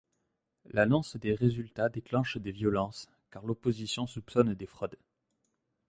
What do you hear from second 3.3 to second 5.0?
l'opposition soupçonne des fraudes.